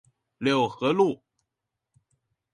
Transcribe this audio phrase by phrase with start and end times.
[0.39, 1.21] 六和路